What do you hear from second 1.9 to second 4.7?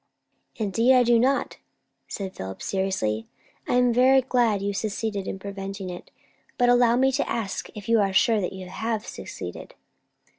said Philip seriously. "I am very glad